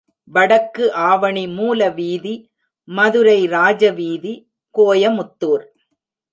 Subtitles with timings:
[0.23, 2.51] வடக்கு ஆவணி மூல வீதி,
[2.83, 4.33] மதுரை ராஜ வீதி
[4.77, 5.65] கோயமுத்தூர்.